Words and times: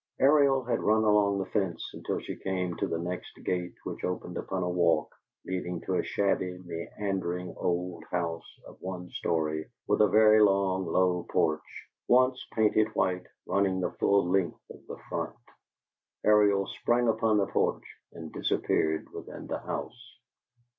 Ariel 0.19 0.63
had 0.63 0.81
run 0.81 1.03
along 1.03 1.37
the 1.37 1.45
fence 1.45 1.91
until 1.93 2.17
she 2.21 2.35
came 2.35 2.75
to 2.77 2.87
the 2.87 2.97
next 2.97 3.35
gate, 3.43 3.75
which 3.83 4.03
opened 4.03 4.35
upon 4.35 4.63
a 4.63 4.67
walk 4.67 5.13
leading 5.45 5.79
to 5.81 5.93
a 5.93 6.03
shabby, 6.03 6.57
meandering 6.65 7.53
old 7.55 8.03
house 8.05 8.59
of 8.65 8.81
one 8.81 9.11
story, 9.11 9.67
with 9.85 10.01
a 10.01 10.07
very 10.07 10.41
long, 10.41 10.87
low 10.87 11.23
porch, 11.29 11.61
once 12.07 12.43
painted 12.51 12.87
white, 12.95 13.27
running 13.45 13.79
the 13.79 13.91
full 13.91 14.27
length 14.27 14.57
of 14.71 14.79
the 14.87 14.97
front. 15.07 15.35
Ariel 16.25 16.65
sprang 16.65 17.07
upon 17.07 17.37
the 17.37 17.45
porch 17.45 17.83
and 18.11 18.33
disappeared 18.33 19.07
within 19.13 19.45
the 19.45 19.59
house. 19.59 20.17